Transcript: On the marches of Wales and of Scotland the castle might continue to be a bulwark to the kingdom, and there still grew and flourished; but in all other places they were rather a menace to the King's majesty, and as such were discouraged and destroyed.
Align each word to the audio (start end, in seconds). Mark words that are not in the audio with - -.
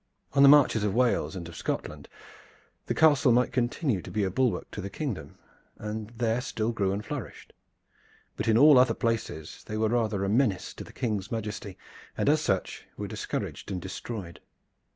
On 0.33 0.41
the 0.41 0.49
marches 0.49 0.83
of 0.83 0.95
Wales 0.95 1.35
and 1.35 1.47
of 1.47 1.55
Scotland 1.55 2.09
the 2.87 2.95
castle 2.95 3.31
might 3.31 3.51
continue 3.51 4.01
to 4.01 4.09
be 4.09 4.23
a 4.23 4.31
bulwark 4.31 4.71
to 4.71 4.81
the 4.81 4.89
kingdom, 4.89 5.37
and 5.77 6.09
there 6.17 6.41
still 6.41 6.71
grew 6.71 6.91
and 6.91 7.05
flourished; 7.05 7.53
but 8.35 8.47
in 8.47 8.57
all 8.57 8.79
other 8.79 8.95
places 8.95 9.61
they 9.67 9.77
were 9.77 9.89
rather 9.89 10.23
a 10.25 10.27
menace 10.29 10.73
to 10.73 10.83
the 10.83 10.91
King's 10.91 11.31
majesty, 11.31 11.77
and 12.17 12.29
as 12.29 12.41
such 12.41 12.87
were 12.97 13.07
discouraged 13.07 13.69
and 13.69 13.79
destroyed. 13.79 14.39